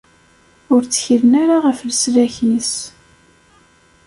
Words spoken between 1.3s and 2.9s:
ara ɣef leslak-is.